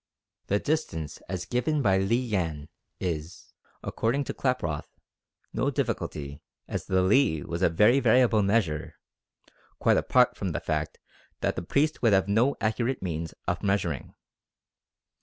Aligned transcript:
The 0.47 0.57
distance 0.57 1.17
as 1.29 1.45
given 1.45 1.83
by 1.83 1.99
Li 1.99 2.15
Yen 2.15 2.69
is, 2.99 3.53
according 3.83 4.23
to 4.23 4.33
Klaproth, 4.33 4.87
no 5.53 5.69
difficulty, 5.69 6.41
as 6.67 6.85
the 6.87 7.03
"li" 7.03 7.43
was 7.43 7.61
a 7.61 7.69
very 7.69 7.99
variable 7.99 8.41
measure, 8.41 8.95
quite 9.77 9.97
apart 9.97 10.35
from 10.35 10.53
the 10.53 10.59
fact 10.59 10.97
that 11.41 11.55
the 11.55 11.61
priest 11.61 12.01
would 12.01 12.13
have 12.13 12.27
no 12.27 12.55
accurate 12.61 13.03
means 13.03 13.35
of 13.47 13.61
measuring. 13.61 14.15